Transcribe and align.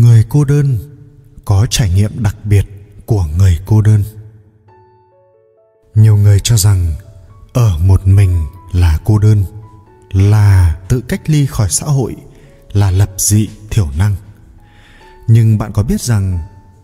người 0.00 0.24
cô 0.28 0.44
đơn 0.44 0.78
có 1.44 1.66
trải 1.70 1.90
nghiệm 1.90 2.22
đặc 2.22 2.36
biệt 2.44 2.66
của 3.06 3.26
người 3.38 3.58
cô 3.66 3.80
đơn. 3.80 4.04
Nhiều 5.94 6.16
người 6.16 6.40
cho 6.40 6.56
rằng 6.56 6.92
ở 7.52 7.78
một 7.78 8.06
mình 8.06 8.46
là 8.72 8.98
cô 9.04 9.18
đơn, 9.18 9.44
là 10.10 10.76
tự 10.88 11.00
cách 11.08 11.20
ly 11.26 11.46
khỏi 11.46 11.68
xã 11.70 11.86
hội, 11.86 12.16
là 12.72 12.90
lập 12.90 13.10
dị 13.18 13.48
thiểu 13.70 13.88
năng. 13.98 14.16
Nhưng 15.28 15.58
bạn 15.58 15.72
có 15.72 15.82
biết 15.82 16.00
rằng 16.00 16.38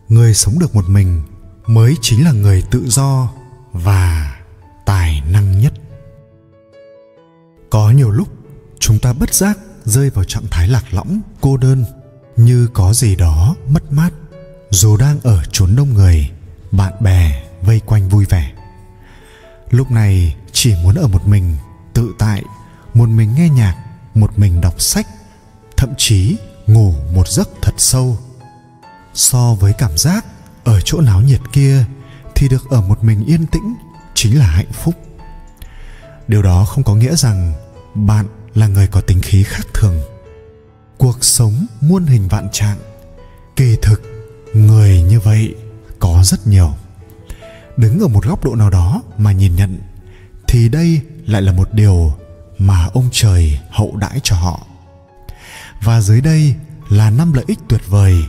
người 0.09 0.35
sống 0.35 0.59
được 0.59 0.75
một 0.75 0.89
mình 0.89 1.23
mới 1.67 1.97
chính 2.01 2.25
là 2.25 2.33
người 2.33 2.63
tự 2.71 2.85
do 2.89 3.33
và 3.73 4.37
tài 4.87 5.23
năng 5.31 5.61
nhất? 5.61 5.73
Có 7.71 7.91
nhiều 7.91 8.11
lúc 8.11 8.29
chúng 8.79 8.99
ta 8.99 9.13
bất 9.13 9.35
giác 9.35 9.59
rơi 9.85 10.11
vào 10.11 10.25
trạng 10.25 10.47
thái 10.51 10.69
lạc 10.69 10.85
lõng, 10.91 11.21
cô 11.41 11.57
đơn 11.57 11.85
như 12.37 12.69
có 12.75 12.93
gì 12.93 13.17
đó 13.17 13.55
mất 13.69 13.93
mát, 13.93 14.11
dù 14.71 14.97
đang 14.97 15.21
ở 15.21 15.43
chốn 15.53 15.77
đông 15.77 15.95
người, 15.95 16.31
bạn 16.71 16.93
bè 17.01 17.43
vây 17.63 17.81
quanh 17.81 18.09
vui 18.09 18.25
vẻ. 18.25 18.53
Lúc 19.71 19.91
này 19.91 20.37
chỉ 20.53 20.75
muốn 20.83 20.95
ở 20.95 21.09
một 21.09 21.29
mình, 21.29 21.57
tự 21.95 22.15
tại, 22.19 22.43
một 22.95 23.09
mình 23.09 23.35
nghe 23.35 23.49
nhạc, 23.49 23.77
một 24.15 24.39
mình 24.39 24.61
đọc 24.61 24.81
sách, 24.81 25.07
thậm 25.77 25.95
chí 25.99 26.37
ngủ 26.67 26.95
một 27.15 27.29
giấc 27.29 27.49
thật 27.63 27.75
sâu. 27.77 28.19
So 29.15 29.55
với 29.55 29.73
cảm 29.79 29.99
giác 29.99 30.25
ở 30.65 30.81
chỗ 30.81 31.01
náo 31.01 31.21
nhiệt 31.21 31.41
kia 31.53 31.85
thì 32.35 32.49
được 32.49 32.71
ở 32.71 32.81
một 32.81 33.05
mình 33.05 33.25
yên 33.25 33.47
tĩnh 33.47 33.75
chính 34.15 34.39
là 34.39 34.47
hạnh 34.47 34.73
phúc. 34.73 34.95
Điều 36.29 36.43
đó 36.43 36.65
không 36.65 36.85
có 36.85 36.95
nghĩa 36.95 37.17
rằng 37.17 37.55
bạn 37.95 38.27
là 38.55 38.67
người 38.67 38.87
có 38.87 39.01
tính 39.01 39.21
khí 39.23 39.43
khác 39.43 39.67
thường 39.75 40.01
cuộc 41.03 41.25
sống 41.25 41.67
muôn 41.81 42.07
hình 42.07 42.29
vạn 42.29 42.49
trạng. 42.53 42.79
Kỳ 43.57 43.77
thực, 43.83 44.03
người 44.55 45.03
như 45.03 45.21
vậy 45.21 45.55
có 45.99 46.23
rất 46.25 46.47
nhiều. 46.47 46.75
Đứng 47.77 48.01
ở 48.01 48.09
một 48.09 48.25
góc 48.25 48.45
độ 48.45 48.55
nào 48.55 48.71
đó 48.71 49.03
mà 49.19 49.33
nhìn 49.33 49.57
nhận, 49.57 49.79
thì 50.49 50.69
đây 50.69 51.01
lại 51.27 51.43
là 51.43 51.53
một 51.53 51.69
điều 51.73 52.15
mà 52.59 52.89
ông 52.95 53.09
trời 53.13 53.61
hậu 53.71 53.97
đãi 53.97 54.21
cho 54.23 54.37
họ. 54.37 54.67
Và 55.83 56.01
dưới 56.01 56.21
đây 56.21 56.55
là 56.89 57.11
năm 57.11 57.33
lợi 57.33 57.45
ích 57.49 57.59
tuyệt 57.69 57.81
vời 57.89 58.25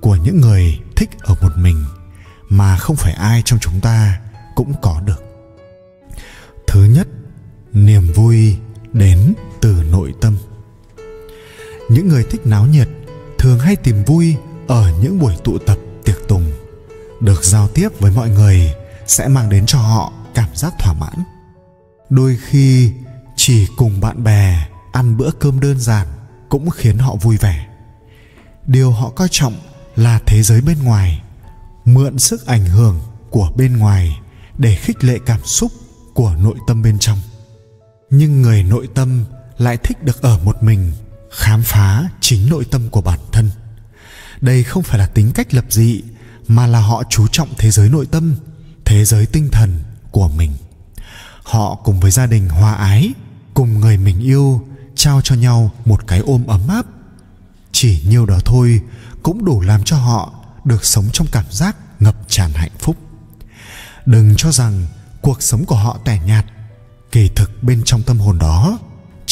của 0.00 0.16
những 0.16 0.40
người 0.40 0.78
thích 0.96 1.10
ở 1.20 1.34
một 1.42 1.52
mình 1.56 1.84
mà 2.48 2.76
không 2.76 2.96
phải 2.96 3.12
ai 3.12 3.42
trong 3.44 3.58
chúng 3.58 3.80
ta 3.80 4.20
cũng 4.54 4.72
có 4.82 5.00
được. 5.00 5.24
Thứ 6.66 6.84
nhất, 6.84 7.08
niềm 7.72 8.12
vui 8.14 8.56
đến 8.92 9.34
từ 9.60 9.82
nội 9.90 10.14
tâm 10.20 10.36
những 11.98 12.08
người 12.08 12.24
thích 12.30 12.46
náo 12.46 12.66
nhiệt, 12.66 12.88
thường 13.38 13.58
hay 13.58 13.76
tìm 13.76 14.04
vui 14.04 14.36
ở 14.68 14.92
những 15.02 15.18
buổi 15.18 15.34
tụ 15.44 15.58
tập 15.58 15.78
tiệc 16.04 16.28
tùng. 16.28 16.52
Được 17.20 17.44
giao 17.44 17.68
tiếp 17.68 17.88
với 17.98 18.12
mọi 18.12 18.30
người 18.30 18.74
sẽ 19.06 19.28
mang 19.28 19.48
đến 19.48 19.66
cho 19.66 19.78
họ 19.78 20.12
cảm 20.34 20.48
giác 20.54 20.74
thỏa 20.78 20.92
mãn. 20.92 21.24
Đôi 22.10 22.38
khi, 22.46 22.92
chỉ 23.36 23.66
cùng 23.76 24.00
bạn 24.00 24.24
bè 24.24 24.68
ăn 24.92 25.16
bữa 25.16 25.30
cơm 25.30 25.60
đơn 25.60 25.80
giản 25.80 26.06
cũng 26.48 26.70
khiến 26.70 26.98
họ 26.98 27.14
vui 27.14 27.36
vẻ. 27.36 27.66
Điều 28.66 28.90
họ 28.90 29.10
coi 29.10 29.28
trọng 29.30 29.54
là 29.96 30.20
thế 30.26 30.42
giới 30.42 30.60
bên 30.60 30.82
ngoài, 30.82 31.22
mượn 31.84 32.18
sức 32.18 32.46
ảnh 32.46 32.66
hưởng 32.66 33.00
của 33.30 33.52
bên 33.56 33.76
ngoài 33.76 34.20
để 34.58 34.74
khích 34.74 35.04
lệ 35.04 35.18
cảm 35.26 35.40
xúc 35.44 35.72
của 36.14 36.34
nội 36.42 36.56
tâm 36.66 36.82
bên 36.82 36.98
trong. 36.98 37.18
Nhưng 38.10 38.42
người 38.42 38.62
nội 38.62 38.88
tâm 38.94 39.24
lại 39.58 39.76
thích 39.76 40.04
được 40.04 40.22
ở 40.22 40.38
một 40.44 40.62
mình 40.62 40.92
khám 41.30 41.62
phá 41.62 42.08
chính 42.20 42.48
nội 42.48 42.64
tâm 42.70 42.90
của 42.90 43.00
bản 43.00 43.18
thân. 43.32 43.50
Đây 44.40 44.64
không 44.64 44.82
phải 44.82 44.98
là 44.98 45.06
tính 45.06 45.32
cách 45.34 45.54
lập 45.54 45.64
dị, 45.68 46.02
mà 46.48 46.66
là 46.66 46.80
họ 46.80 47.02
chú 47.10 47.26
trọng 47.28 47.48
thế 47.58 47.70
giới 47.70 47.88
nội 47.88 48.06
tâm, 48.10 48.36
thế 48.84 49.04
giới 49.04 49.26
tinh 49.26 49.48
thần 49.52 49.80
của 50.10 50.28
mình. 50.28 50.52
Họ 51.42 51.74
cùng 51.74 52.00
với 52.00 52.10
gia 52.10 52.26
đình 52.26 52.48
hòa 52.48 52.74
ái, 52.74 53.12
cùng 53.54 53.80
người 53.80 53.96
mình 53.96 54.20
yêu, 54.20 54.68
trao 54.94 55.20
cho 55.24 55.34
nhau 55.34 55.70
một 55.84 56.06
cái 56.06 56.18
ôm 56.18 56.46
ấm 56.46 56.68
áp. 56.68 56.86
Chỉ 57.72 58.02
nhiêu 58.08 58.26
đó 58.26 58.38
thôi 58.44 58.80
cũng 59.22 59.44
đủ 59.44 59.60
làm 59.60 59.84
cho 59.84 59.96
họ 59.96 60.32
được 60.64 60.84
sống 60.84 61.08
trong 61.12 61.26
cảm 61.32 61.44
giác 61.50 61.76
ngập 62.00 62.14
tràn 62.28 62.52
hạnh 62.52 62.70
phúc. 62.78 62.96
Đừng 64.06 64.34
cho 64.36 64.52
rằng 64.52 64.86
cuộc 65.20 65.42
sống 65.42 65.64
của 65.64 65.76
họ 65.76 65.98
tẻ 66.04 66.20
nhạt, 66.26 66.44
kỳ 67.12 67.28
thực 67.28 67.62
bên 67.62 67.82
trong 67.84 68.02
tâm 68.02 68.18
hồn 68.18 68.38
đó 68.38 68.78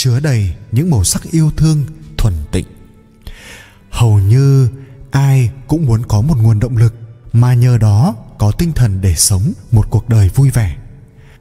chứa 0.06 0.21
đầy 0.21 0.55
những 0.72 0.91
màu 0.91 1.05
sắc 1.05 1.22
yêu 1.31 1.50
thương, 1.56 1.84
thuần 2.19 2.34
tịnh. 2.53 2.67
Hầu 3.91 4.19
như 4.19 4.69
ai 5.11 5.50
cũng 5.67 5.87
muốn 5.87 6.03
có 6.09 6.21
một 6.21 6.34
nguồn 6.43 6.61
động 6.61 6.77
lực 6.77 6.94
mà 7.33 7.55
nhờ 7.55 7.78
đó 7.78 8.15
có 8.39 8.53
tinh 8.53 8.72
thần 8.72 9.00
để 9.00 9.15
sống 9.15 9.53
một 9.72 9.91
cuộc 9.91 10.09
đời 10.09 10.31
vui 10.34 10.50
vẻ. 10.50 10.77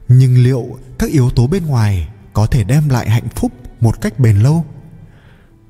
Nhưng 0.08 0.44
liệu 0.44 0.78
các 0.98 1.10
yếu 1.10 1.30
tố 1.30 1.46
bên 1.46 1.66
ngoài 1.66 2.08
có 2.32 2.46
thể 2.46 2.64
đem 2.64 2.88
lại 2.88 3.10
hạnh 3.10 3.28
phúc 3.34 3.52
một 3.80 4.00
cách 4.00 4.18
bền 4.18 4.38
lâu? 4.38 4.64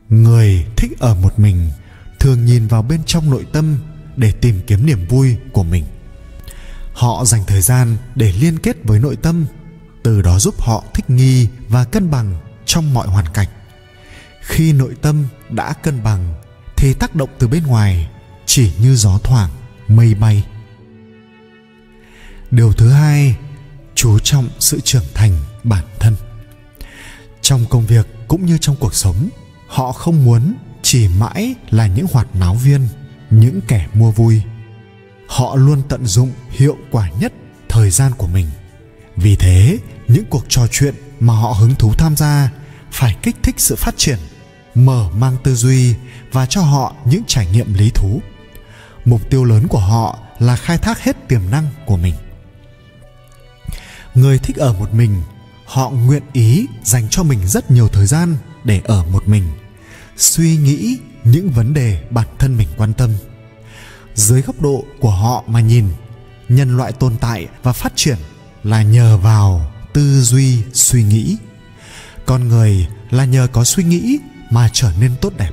Người 0.08 0.66
thích 0.76 0.98
ở 0.98 1.14
một 1.14 1.38
mình 1.38 1.70
thường 2.20 2.44
nhìn 2.44 2.66
vào 2.66 2.82
bên 2.82 3.00
trong 3.06 3.30
nội 3.30 3.46
tâm 3.52 3.78
để 4.16 4.32
tìm 4.32 4.60
kiếm 4.66 4.86
niềm 4.86 5.06
vui 5.08 5.36
của 5.52 5.64
mình. 5.64 5.84
Họ 6.92 7.24
dành 7.24 7.42
thời 7.46 7.60
gian 7.60 7.96
để 8.14 8.32
liên 8.32 8.58
kết 8.58 8.76
với 8.84 8.98
nội 8.98 9.16
tâm, 9.16 9.46
từ 10.02 10.22
đó 10.22 10.38
giúp 10.38 10.54
họ 10.60 10.84
thích 10.94 11.10
nghi 11.10 11.48
và 11.68 11.84
cân 11.84 12.10
bằng 12.10 12.34
trong 12.66 12.94
mọi 12.94 13.08
hoàn 13.08 13.26
cảnh. 13.34 13.48
Khi 14.40 14.72
nội 14.72 14.94
tâm 15.02 15.26
đã 15.50 15.72
cân 15.72 16.02
bằng, 16.02 16.34
thì 16.76 16.94
tác 16.94 17.14
động 17.14 17.30
từ 17.38 17.48
bên 17.48 17.66
ngoài 17.66 18.08
chỉ 18.46 18.72
như 18.78 18.94
gió 18.94 19.18
thoảng, 19.18 19.50
mây 19.88 20.14
bay. 20.14 20.44
Điều 22.50 22.72
thứ 22.72 22.90
hai, 22.90 23.36
chú 23.94 24.18
trọng 24.18 24.48
sự 24.58 24.80
trưởng 24.80 25.04
thành 25.14 25.32
bản 25.64 25.84
thân. 25.98 26.16
Trong 27.40 27.64
công 27.70 27.86
việc 27.86 28.06
cũng 28.28 28.46
như 28.46 28.58
trong 28.60 28.76
cuộc 28.76 28.94
sống, 28.94 29.28
họ 29.68 29.92
không 29.92 30.24
muốn 30.24 30.54
chỉ 30.82 31.08
mãi 31.08 31.54
là 31.70 31.86
những 31.86 32.06
hoạt 32.12 32.36
náo 32.36 32.54
viên, 32.54 32.88
những 33.30 33.60
kẻ 33.68 33.86
mua 33.94 34.10
vui. 34.10 34.42
Họ 35.28 35.56
luôn 35.56 35.82
tận 35.88 36.06
dụng 36.06 36.32
hiệu 36.50 36.76
quả 36.90 37.10
nhất 37.10 37.32
thời 37.68 37.90
gian 37.90 38.12
của 38.12 38.26
mình. 38.26 38.46
Vì 39.16 39.36
thế, 39.36 39.78
những 40.08 40.24
cuộc 40.30 40.44
trò 40.48 40.66
chuyện 40.70 40.94
mà 41.20 41.34
họ 41.34 41.52
hứng 41.52 41.74
thú 41.74 41.92
tham 41.98 42.16
gia 42.16 42.50
phải 42.92 43.16
kích 43.22 43.36
thích 43.42 43.54
sự 43.58 43.76
phát 43.76 43.94
triển, 43.96 44.18
mở 44.74 45.08
mang 45.16 45.36
tư 45.44 45.54
duy 45.54 45.94
và 46.32 46.46
cho 46.46 46.60
họ 46.60 46.94
những 47.04 47.22
trải 47.26 47.46
nghiệm 47.46 47.74
lý 47.74 47.90
thú. 47.90 48.20
Mục 49.04 49.30
tiêu 49.30 49.44
lớn 49.44 49.68
của 49.68 49.78
họ 49.78 50.18
là 50.38 50.56
khai 50.56 50.78
thác 50.78 51.00
hết 51.00 51.28
tiềm 51.28 51.50
năng 51.50 51.68
của 51.86 51.96
mình. 51.96 52.14
Người 54.14 54.38
thích 54.38 54.56
ở 54.56 54.72
một 54.72 54.94
mình, 54.94 55.22
họ 55.66 55.90
nguyện 55.90 56.22
ý 56.32 56.66
dành 56.84 57.08
cho 57.10 57.22
mình 57.22 57.46
rất 57.46 57.70
nhiều 57.70 57.88
thời 57.88 58.06
gian 58.06 58.36
để 58.64 58.80
ở 58.84 59.04
một 59.04 59.28
mình, 59.28 59.44
suy 60.16 60.56
nghĩ 60.56 60.98
những 61.24 61.50
vấn 61.50 61.74
đề 61.74 62.02
bản 62.10 62.26
thân 62.38 62.56
mình 62.56 62.68
quan 62.76 62.92
tâm. 62.92 63.10
Dưới 64.14 64.42
góc 64.42 64.60
độ 64.60 64.84
của 65.00 65.10
họ 65.10 65.44
mà 65.46 65.60
nhìn, 65.60 65.88
nhân 66.48 66.76
loại 66.76 66.92
tồn 66.92 67.16
tại 67.20 67.48
và 67.62 67.72
phát 67.72 67.92
triển 67.96 68.16
là 68.64 68.82
nhờ 68.82 69.18
vào 69.18 69.72
tư 69.96 70.20
duy, 70.20 70.62
suy 70.72 71.02
nghĩ. 71.02 71.36
Con 72.26 72.48
người 72.48 72.86
là 73.10 73.24
nhờ 73.24 73.48
có 73.52 73.64
suy 73.64 73.84
nghĩ 73.84 74.18
mà 74.50 74.68
trở 74.72 74.92
nên 75.00 75.12
tốt 75.20 75.32
đẹp. 75.36 75.50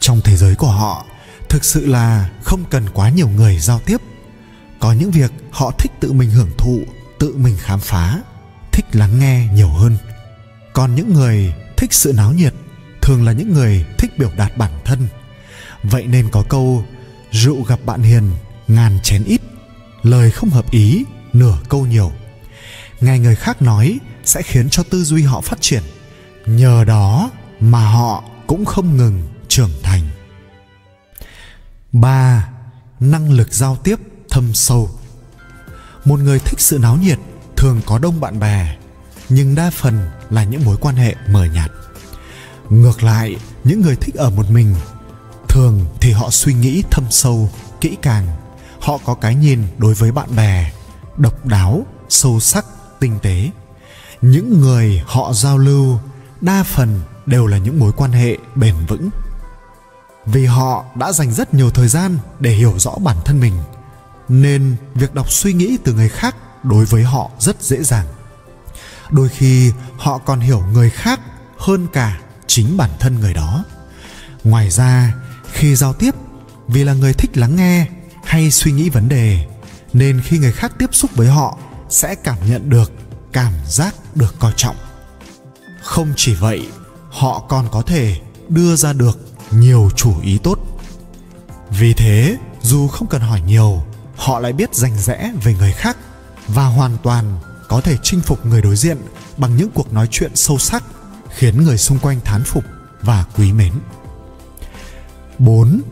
Trong 0.00 0.20
thế 0.20 0.36
giới 0.36 0.54
của 0.54 0.70
họ, 0.70 1.06
thực 1.48 1.64
sự 1.64 1.86
là 1.86 2.30
không 2.42 2.64
cần 2.70 2.88
quá 2.94 3.08
nhiều 3.10 3.28
người 3.28 3.58
giao 3.58 3.80
tiếp. 3.86 3.96
Có 4.80 4.92
những 4.92 5.10
việc 5.10 5.32
họ 5.50 5.70
thích 5.78 5.92
tự 6.00 6.12
mình 6.12 6.30
hưởng 6.30 6.50
thụ, 6.58 6.80
tự 7.18 7.36
mình 7.36 7.56
khám 7.60 7.80
phá, 7.80 8.20
thích 8.72 8.84
lắng 8.92 9.18
nghe 9.18 9.48
nhiều 9.54 9.68
hơn. 9.68 9.96
Còn 10.72 10.94
những 10.94 11.14
người 11.14 11.54
thích 11.76 11.92
sự 11.92 12.12
náo 12.12 12.32
nhiệt 12.32 12.54
thường 13.02 13.24
là 13.24 13.32
những 13.32 13.52
người 13.52 13.84
thích 13.98 14.18
biểu 14.18 14.30
đạt 14.36 14.56
bản 14.56 14.72
thân. 14.84 15.08
Vậy 15.82 16.06
nên 16.06 16.28
có 16.28 16.44
câu, 16.48 16.84
rượu 17.32 17.62
gặp 17.62 17.78
bạn 17.84 18.02
hiền, 18.02 18.30
ngàn 18.68 18.98
chén 19.02 19.24
ít. 19.24 19.40
Lời 20.02 20.30
không 20.30 20.50
hợp 20.50 20.70
ý, 20.70 21.04
nửa 21.32 21.58
câu 21.68 21.86
nhiều 21.86 22.12
nghe 23.02 23.18
người 23.18 23.34
khác 23.34 23.62
nói 23.62 23.98
sẽ 24.24 24.42
khiến 24.42 24.70
cho 24.70 24.82
tư 24.82 25.04
duy 25.04 25.22
họ 25.22 25.40
phát 25.40 25.60
triển. 25.60 25.82
Nhờ 26.46 26.84
đó 26.84 27.30
mà 27.60 27.90
họ 27.90 28.24
cũng 28.46 28.64
không 28.64 28.96
ngừng 28.96 29.22
trưởng 29.48 29.70
thành. 29.82 30.08
Ba, 31.92 32.48
năng 33.00 33.32
lực 33.32 33.52
giao 33.52 33.76
tiếp 33.76 33.96
thâm 34.30 34.54
sâu. 34.54 34.90
Một 36.04 36.20
người 36.20 36.38
thích 36.38 36.60
sự 36.60 36.78
náo 36.78 36.96
nhiệt 36.96 37.18
thường 37.56 37.80
có 37.86 37.98
đông 37.98 38.20
bạn 38.20 38.40
bè, 38.40 38.76
nhưng 39.28 39.54
đa 39.54 39.70
phần 39.70 40.10
là 40.30 40.44
những 40.44 40.64
mối 40.64 40.76
quan 40.80 40.96
hệ 40.96 41.14
mờ 41.28 41.44
nhạt. 41.44 41.70
Ngược 42.70 43.02
lại, 43.02 43.36
những 43.64 43.80
người 43.80 43.96
thích 43.96 44.14
ở 44.14 44.30
một 44.30 44.50
mình, 44.50 44.74
thường 45.48 45.86
thì 46.00 46.12
họ 46.12 46.30
suy 46.30 46.54
nghĩ 46.54 46.82
thâm 46.90 47.04
sâu, 47.10 47.50
kỹ 47.80 47.96
càng. 48.02 48.26
Họ 48.80 48.98
có 49.04 49.14
cái 49.14 49.34
nhìn 49.34 49.62
đối 49.78 49.94
với 49.94 50.12
bạn 50.12 50.36
bè, 50.36 50.72
độc 51.16 51.46
đáo, 51.46 51.86
sâu 52.08 52.40
sắc 52.40 52.64
tinh 53.02 53.18
tế. 53.22 53.50
Những 54.22 54.60
người 54.60 55.02
họ 55.06 55.32
giao 55.32 55.58
lưu, 55.58 55.98
đa 56.40 56.62
phần 56.62 57.00
đều 57.26 57.46
là 57.46 57.58
những 57.58 57.78
mối 57.78 57.92
quan 57.92 58.12
hệ 58.12 58.36
bền 58.54 58.74
vững. 58.88 59.10
Vì 60.26 60.46
họ 60.46 60.84
đã 60.94 61.12
dành 61.12 61.32
rất 61.32 61.54
nhiều 61.54 61.70
thời 61.70 61.88
gian 61.88 62.18
để 62.40 62.50
hiểu 62.50 62.74
rõ 62.78 62.90
bản 63.04 63.16
thân 63.24 63.40
mình, 63.40 63.54
nên 64.28 64.76
việc 64.94 65.14
đọc 65.14 65.30
suy 65.30 65.52
nghĩ 65.52 65.78
từ 65.84 65.92
người 65.92 66.08
khác 66.08 66.36
đối 66.62 66.84
với 66.84 67.02
họ 67.02 67.30
rất 67.38 67.62
dễ 67.62 67.82
dàng. 67.82 68.06
Đôi 69.10 69.28
khi, 69.28 69.72
họ 69.96 70.18
còn 70.18 70.40
hiểu 70.40 70.62
người 70.72 70.90
khác 70.90 71.20
hơn 71.58 71.86
cả 71.92 72.20
chính 72.46 72.76
bản 72.76 72.90
thân 73.00 73.20
người 73.20 73.34
đó. 73.34 73.64
Ngoài 74.44 74.70
ra, 74.70 75.14
khi 75.52 75.74
giao 75.74 75.92
tiếp, 75.92 76.14
vì 76.68 76.84
là 76.84 76.94
người 76.94 77.14
thích 77.14 77.36
lắng 77.36 77.56
nghe 77.56 77.86
hay 78.24 78.50
suy 78.50 78.72
nghĩ 78.72 78.88
vấn 78.88 79.08
đề, 79.08 79.46
nên 79.92 80.20
khi 80.20 80.38
người 80.38 80.52
khác 80.52 80.72
tiếp 80.78 80.88
xúc 80.92 81.10
với 81.16 81.28
họ 81.28 81.58
sẽ 81.92 82.14
cảm 82.14 82.38
nhận 82.50 82.70
được, 82.70 82.92
cảm 83.32 83.52
giác 83.68 83.94
được 84.14 84.34
coi 84.38 84.52
trọng. 84.56 84.76
Không 85.82 86.12
chỉ 86.16 86.34
vậy, 86.34 86.66
họ 87.10 87.40
còn 87.48 87.68
có 87.72 87.82
thể 87.82 88.20
đưa 88.48 88.76
ra 88.76 88.92
được 88.92 89.18
nhiều 89.50 89.90
chủ 89.96 90.20
ý 90.22 90.38
tốt. 90.38 90.58
Vì 91.70 91.94
thế, 91.94 92.36
dù 92.62 92.88
không 92.88 93.08
cần 93.08 93.20
hỏi 93.20 93.40
nhiều, 93.40 93.82
họ 94.16 94.38
lại 94.38 94.52
biết 94.52 94.74
rành 94.74 94.98
rẽ 94.98 95.32
về 95.44 95.54
người 95.54 95.72
khác 95.72 95.96
và 96.48 96.66
hoàn 96.66 96.96
toàn 97.02 97.40
có 97.68 97.80
thể 97.80 97.96
chinh 98.02 98.20
phục 98.20 98.46
người 98.46 98.62
đối 98.62 98.76
diện 98.76 98.98
bằng 99.36 99.56
những 99.56 99.70
cuộc 99.70 99.92
nói 99.92 100.08
chuyện 100.10 100.30
sâu 100.34 100.58
sắc, 100.58 100.84
khiến 101.36 101.64
người 101.64 101.78
xung 101.78 101.98
quanh 101.98 102.20
thán 102.24 102.44
phục 102.44 102.64
và 103.02 103.24
quý 103.36 103.52
mến. 103.52 103.72
4. 105.38 105.82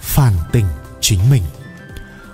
Phản 0.00 0.34
tỉnh 0.52 0.66
chính 1.00 1.30
mình. 1.30 1.42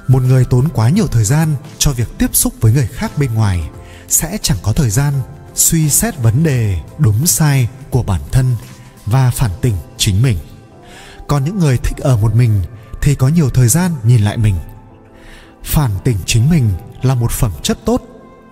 Một 0.09 0.23
người 0.23 0.45
tốn 0.45 0.69
quá 0.75 0.89
nhiều 0.89 1.07
thời 1.07 1.25
gian 1.25 1.55
cho 1.79 1.93
việc 1.93 2.09
tiếp 2.19 2.31
xúc 2.33 2.55
với 2.61 2.73
người 2.73 2.87
khác 2.87 3.13
bên 3.19 3.35
ngoài 3.35 3.71
sẽ 4.09 4.39
chẳng 4.43 4.59
có 4.63 4.73
thời 4.73 4.91
gian 4.91 5.15
suy 5.55 5.91
xét 5.91 6.19
vấn 6.19 6.43
đề 6.43 6.81
đúng 6.99 7.27
sai 7.27 7.69
của 7.91 8.03
bản 8.03 8.21
thân 8.33 8.57
và 9.07 9.31
phản 9.31 9.51
tỉnh 9.61 9.75
chính 9.97 10.23
mình. 10.23 10.39
Còn 11.29 11.45
những 11.45 11.59
người 11.59 11.79
thích 11.79 11.97
ở 11.99 12.17
một 12.17 12.35
mình 12.35 12.63
thì 13.03 13.15
có 13.15 13.29
nhiều 13.29 13.51
thời 13.51 13.69
gian 13.69 13.93
nhìn 14.05 14.21
lại 14.21 14.37
mình. 14.37 14.55
Phản 15.65 15.91
tỉnh 16.05 16.17
chính 16.27 16.51
mình 16.51 16.71
là 17.03 17.15
một 17.15 17.31
phẩm 17.31 17.53
chất 17.63 17.79
tốt. 17.85 18.03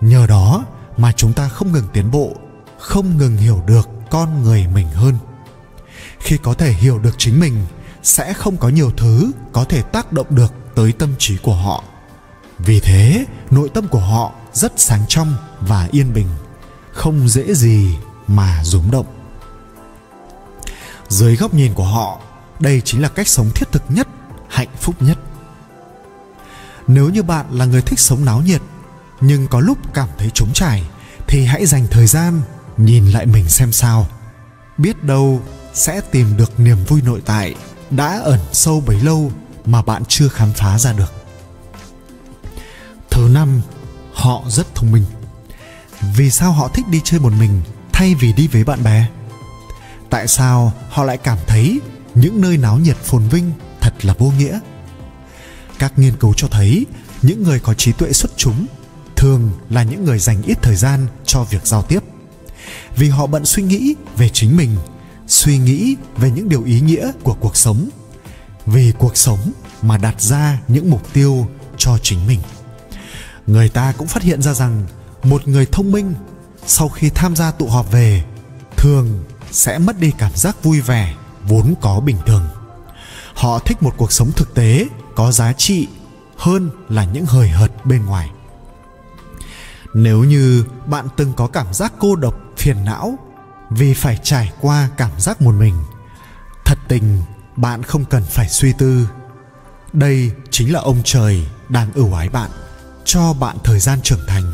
Nhờ 0.01 0.27
đó 0.27 0.65
mà 0.97 1.11
chúng 1.11 1.33
ta 1.33 1.49
không 1.49 1.71
ngừng 1.71 1.87
tiến 1.93 2.11
bộ, 2.11 2.35
không 2.79 3.17
ngừng 3.17 3.37
hiểu 3.37 3.63
được 3.67 3.89
con 4.09 4.43
người 4.43 4.67
mình 4.67 4.87
hơn. 4.89 5.17
Khi 6.19 6.37
có 6.37 6.53
thể 6.53 6.71
hiểu 6.71 6.99
được 6.99 7.15
chính 7.17 7.39
mình, 7.39 7.65
sẽ 8.03 8.33
không 8.33 8.57
có 8.57 8.69
nhiều 8.69 8.91
thứ 8.97 9.31
có 9.51 9.63
thể 9.63 9.81
tác 9.81 10.11
động 10.11 10.27
được 10.29 10.53
tới 10.75 10.91
tâm 10.91 11.13
trí 11.19 11.37
của 11.37 11.55
họ. 11.55 11.83
Vì 12.59 12.79
thế, 12.79 13.25
nội 13.51 13.69
tâm 13.73 13.87
của 13.87 13.99
họ 13.99 14.31
rất 14.53 14.73
sáng 14.77 15.01
trong 15.07 15.35
và 15.61 15.87
yên 15.91 16.13
bình, 16.13 16.27
không 16.91 17.29
dễ 17.29 17.53
gì 17.53 17.95
mà 18.27 18.63
rúng 18.63 18.91
động. 18.91 19.05
Dưới 21.09 21.35
góc 21.35 21.53
nhìn 21.53 21.73
của 21.73 21.83
họ, 21.83 22.19
đây 22.59 22.81
chính 22.85 23.01
là 23.01 23.09
cách 23.09 23.27
sống 23.27 23.51
thiết 23.55 23.71
thực 23.71 23.83
nhất, 23.89 24.07
hạnh 24.49 24.69
phúc 24.79 24.95
nhất. 24.99 25.17
Nếu 26.87 27.09
như 27.09 27.23
bạn 27.23 27.45
là 27.51 27.65
người 27.65 27.81
thích 27.81 27.99
sống 27.99 28.25
náo 28.25 28.41
nhiệt, 28.41 28.61
nhưng 29.21 29.47
có 29.47 29.59
lúc 29.59 29.77
cảm 29.93 30.09
thấy 30.17 30.31
trống 30.33 30.53
trải, 30.53 30.83
thì 31.27 31.45
hãy 31.45 31.65
dành 31.65 31.87
thời 31.91 32.07
gian 32.07 32.41
nhìn 32.77 33.11
lại 33.11 33.25
mình 33.25 33.49
xem 33.49 33.71
sao. 33.71 34.07
Biết 34.77 35.03
đâu 35.03 35.41
sẽ 35.73 36.01
tìm 36.11 36.37
được 36.37 36.59
niềm 36.59 36.77
vui 36.87 37.01
nội 37.01 37.21
tại 37.25 37.55
đã 37.91 38.19
ẩn 38.23 38.39
sâu 38.51 38.83
bấy 38.85 38.99
lâu 38.99 39.31
mà 39.65 39.81
bạn 39.81 40.03
chưa 40.07 40.27
khám 40.27 40.53
phá 40.53 40.79
ra 40.79 40.93
được. 40.93 41.13
Thứ 43.09 43.29
năm, 43.33 43.61
họ 44.13 44.43
rất 44.47 44.75
thông 44.75 44.91
minh. 44.91 45.05
Vì 46.15 46.31
sao 46.31 46.51
họ 46.51 46.67
thích 46.67 46.87
đi 46.87 47.01
chơi 47.03 47.19
một 47.19 47.33
mình 47.39 47.61
thay 47.91 48.15
vì 48.15 48.33
đi 48.33 48.47
với 48.47 48.63
bạn 48.63 48.83
bè? 48.83 49.07
Tại 50.09 50.27
sao 50.27 50.73
họ 50.89 51.03
lại 51.03 51.17
cảm 51.17 51.37
thấy 51.47 51.79
những 52.15 52.41
nơi 52.41 52.57
náo 52.57 52.77
nhiệt 52.77 52.97
phồn 52.97 53.27
vinh 53.27 53.51
thật 53.81 54.05
là 54.05 54.13
vô 54.17 54.31
nghĩa? 54.37 54.59
Các 55.79 55.99
nghiên 55.99 56.17
cứu 56.17 56.33
cho 56.33 56.47
thấy 56.47 56.85
những 57.21 57.43
người 57.43 57.59
có 57.59 57.73
trí 57.73 57.91
tuệ 57.91 58.13
xuất 58.13 58.31
chúng 58.37 58.65
thường 59.15 59.51
là 59.69 59.83
những 59.83 60.05
người 60.05 60.19
dành 60.19 60.41
ít 60.41 60.57
thời 60.61 60.75
gian 60.75 61.07
cho 61.25 61.43
việc 61.43 61.67
giao 61.67 61.81
tiếp. 61.81 61.99
Vì 62.95 63.09
họ 63.09 63.27
bận 63.27 63.45
suy 63.45 63.63
nghĩ 63.63 63.95
về 64.17 64.29
chính 64.29 64.57
mình, 64.57 64.75
suy 65.27 65.57
nghĩ 65.57 65.95
về 66.17 66.31
những 66.31 66.49
điều 66.49 66.63
ý 66.63 66.81
nghĩa 66.81 67.11
của 67.23 67.33
cuộc 67.33 67.57
sống 67.57 67.89
vì 68.65 68.93
cuộc 68.97 69.17
sống 69.17 69.51
mà 69.81 69.97
đặt 69.97 70.21
ra 70.21 70.59
những 70.67 70.89
mục 70.89 71.13
tiêu 71.13 71.47
cho 71.77 71.97
chính 72.01 72.27
mình. 72.27 72.39
Người 73.47 73.69
ta 73.69 73.93
cũng 73.97 74.07
phát 74.07 74.23
hiện 74.23 74.41
ra 74.41 74.53
rằng 74.53 74.83
một 75.23 75.47
người 75.47 75.65
thông 75.65 75.91
minh 75.91 76.13
sau 76.65 76.89
khi 76.89 77.09
tham 77.09 77.35
gia 77.35 77.51
tụ 77.51 77.67
họp 77.67 77.91
về 77.91 78.23
thường 78.77 79.23
sẽ 79.51 79.77
mất 79.77 79.99
đi 79.99 80.11
cảm 80.17 80.31
giác 80.35 80.63
vui 80.63 80.81
vẻ 80.81 81.15
vốn 81.47 81.73
có 81.81 81.99
bình 81.99 82.17
thường. 82.25 82.47
Họ 83.33 83.59
thích 83.59 83.83
một 83.83 83.93
cuộc 83.97 84.11
sống 84.11 84.31
thực 84.31 84.55
tế, 84.55 84.87
có 85.15 85.31
giá 85.31 85.53
trị 85.53 85.87
hơn 86.37 86.69
là 86.89 87.05
những 87.05 87.25
hời 87.25 87.49
hợt 87.49 87.85
bên 87.85 88.05
ngoài. 88.05 88.29
Nếu 89.93 90.23
như 90.23 90.65
bạn 90.85 91.07
từng 91.17 91.33
có 91.33 91.47
cảm 91.47 91.73
giác 91.73 91.93
cô 91.99 92.15
độc 92.15 92.35
phiền 92.57 92.85
não 92.85 93.19
vì 93.69 93.93
phải 93.93 94.19
trải 94.23 94.51
qua 94.61 94.89
cảm 94.97 95.11
giác 95.17 95.41
một 95.41 95.51
mình, 95.51 95.75
thật 96.65 96.77
tình 96.87 97.21
bạn 97.55 97.83
không 97.83 98.05
cần 98.05 98.23
phải 98.23 98.49
suy 98.49 98.73
tư. 98.77 99.07
Đây 99.93 100.31
chính 100.51 100.73
là 100.73 100.79
ông 100.79 101.01
trời 101.03 101.45
đang 101.69 101.93
ưu 101.93 102.13
ái 102.13 102.29
bạn, 102.29 102.51
cho 103.05 103.33
bạn 103.33 103.57
thời 103.63 103.79
gian 103.79 104.01
trưởng 104.01 104.25
thành. 104.27 104.51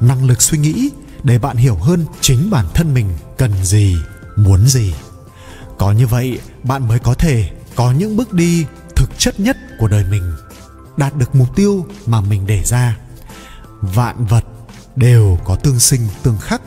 Năng 0.00 0.24
lực 0.24 0.42
suy 0.42 0.58
nghĩ 0.58 0.90
để 1.22 1.38
bạn 1.38 1.56
hiểu 1.56 1.76
hơn 1.76 2.06
chính 2.20 2.50
bản 2.50 2.66
thân 2.74 2.94
mình 2.94 3.08
cần 3.38 3.64
gì, 3.64 3.96
muốn 4.36 4.66
gì. 4.66 4.94
Có 5.78 5.92
như 5.92 6.06
vậy, 6.06 6.40
bạn 6.62 6.88
mới 6.88 6.98
có 6.98 7.14
thể 7.14 7.50
có 7.74 7.92
những 7.92 8.16
bước 8.16 8.32
đi 8.32 8.66
thực 8.96 9.10
chất 9.18 9.40
nhất 9.40 9.56
của 9.78 9.88
đời 9.88 10.04
mình, 10.10 10.32
đạt 10.96 11.16
được 11.16 11.34
mục 11.34 11.56
tiêu 11.56 11.86
mà 12.06 12.20
mình 12.20 12.46
đề 12.46 12.62
ra. 12.64 12.96
Vạn 13.80 14.26
vật 14.26 14.44
đều 14.96 15.38
có 15.44 15.56
tương 15.56 15.80
sinh 15.80 16.00
tương 16.22 16.38
khắc. 16.38 16.62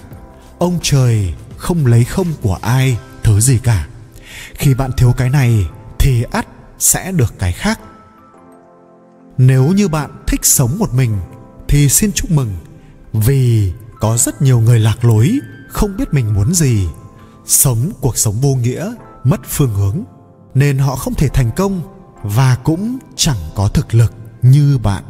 Ông 0.60 0.80
trời 0.84 1.34
không 1.58 1.86
lấy 1.86 2.04
không 2.04 2.28
của 2.42 2.58
ai 2.62 2.98
thứ 3.24 3.40
gì 3.40 3.60
cả 3.64 3.88
khi 4.58 4.74
bạn 4.74 4.92
thiếu 4.98 5.14
cái 5.18 5.30
này, 5.30 5.70
thì 6.00 6.24
ắt 6.24 6.48
sẽ 6.80 7.12
được 7.12 7.34
cái 7.40 7.52
khác. 7.54 7.80
Nếu 9.38 9.68
như 9.72 9.88
bạn 9.88 10.24
thích 10.28 10.46
sống 10.46 10.80
một 10.80 10.94
mình, 10.94 11.18
thì 11.68 11.90
xin 11.90 12.12
chúc 12.12 12.32
mừng, 12.32 12.56
vì 13.14 13.74
có 14.00 14.18
rất 14.18 14.42
nhiều 14.42 14.60
người 14.60 14.80
lạc 14.80 15.06
lối, 15.06 15.40
không 15.70 15.98
biết 15.98 16.14
mình 16.14 16.34
muốn 16.34 16.54
gì. 16.54 16.88
Sống 17.46 17.92
cuộc 18.02 18.18
sống 18.18 18.36
vô 18.42 18.56
nghĩa, 18.56 18.94
mất 19.24 19.42
phương 19.46 19.74
hướng, 19.74 20.04
nên 20.54 20.78
họ 20.78 20.96
không 20.96 21.14
thể 21.14 21.28
thành 21.28 21.52
công 21.56 21.82
và 22.24 22.58
cũng 22.64 22.98
chẳng 23.16 23.38
có 23.56 23.68
thực 23.68 23.94
lực 23.94 24.14
như 24.42 24.78
bạn. 24.78 25.04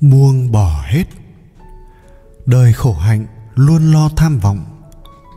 Buông 0.00 0.52
bỏ 0.52 0.82
hết. 0.86 1.04
Đời 2.46 2.72
khổ 2.72 2.92
hạnh 2.92 3.26
luôn 3.60 3.92
lo 3.92 4.08
tham 4.16 4.38
vọng, 4.38 4.64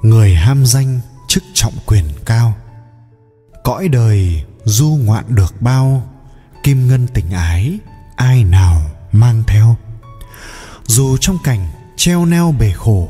người 0.01 0.35
ham 0.35 0.65
danh 0.65 0.99
chức 1.27 1.43
trọng 1.53 1.73
quyền 1.85 2.05
cao. 2.25 2.53
Cõi 3.63 3.87
đời 3.87 4.43
du 4.63 4.99
ngoạn 5.03 5.25
được 5.27 5.61
bao, 5.61 6.09
kim 6.63 6.87
ngân 6.87 7.07
tình 7.13 7.31
ái 7.31 7.77
ai 8.15 8.43
nào 8.43 8.81
mang 9.11 9.43
theo. 9.47 9.75
Dù 10.85 11.17
trong 11.17 11.37
cảnh 11.43 11.67
treo 11.97 12.25
neo 12.25 12.51
bể 12.59 12.71
khổ, 12.71 13.09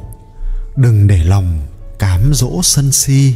đừng 0.75 1.08
để 1.08 1.24
lòng 1.24 1.67
cám 2.00 2.34
dỗ 2.34 2.62
sân 2.63 2.91
si. 2.91 3.36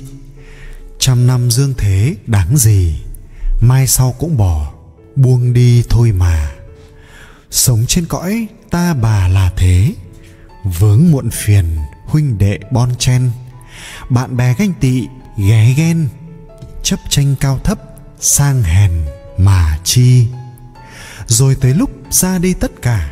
Trăm 1.00 1.28
năm 1.28 1.52
dương 1.52 1.74
thế 1.78 2.16
đáng 2.28 2.58
gì, 2.58 2.96
mai 3.62 3.88
sau 3.88 4.16
cũng 4.20 4.38
bỏ, 4.38 4.72
buông 5.16 5.54
đi 5.54 5.84
thôi 5.90 6.12
mà. 6.12 6.52
Sống 7.52 7.86
trên 7.88 8.06
cõi 8.06 8.48
ta 8.70 8.94
bà 8.94 9.28
là 9.28 9.52
thế 9.58 9.94
vướng 10.64 11.12
muộn 11.12 11.30
phiền, 11.30 11.78
huynh 12.06 12.38
đệ 12.38 12.60
bon 12.72 12.96
chen. 12.96 13.32
Bạn 14.10 14.38
bè 14.38 14.56
ganh 14.58 14.74
tị, 14.74 15.08
ghé 15.38 15.74
ghen, 15.78 16.08
chấp 16.84 17.00
tranh 17.10 17.36
cao 17.40 17.60
thấp, 17.64 17.80
sang 18.20 18.64
hèn 18.64 18.92
mà 19.38 19.78
chi. 19.84 20.28
Rồi 21.28 21.56
tới 21.56 21.74
lúc 21.74 21.90
ra 22.10 22.38
đi 22.38 22.54
tất 22.54 22.72
cả, 22.82 23.12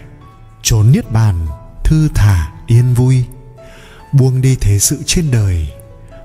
trốn 0.64 0.92
niết 0.92 1.12
bàn, 1.12 1.48
thư 1.84 2.10
thả 2.16 2.52
yên 2.68 2.94
vui. 2.94 3.25
Buông 4.14 4.42
đi 4.42 4.56
thế 4.56 4.80
sự 4.80 5.04
trên 5.06 5.32
đời, 5.32 5.68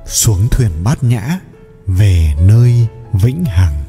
xuống 0.07 0.49
thuyền 0.51 0.71
bát 0.85 1.03
nhã, 1.03 1.39
về 1.87 2.35
nơi 2.41 2.87
vĩnh 3.13 3.45
hằng. 3.45 3.80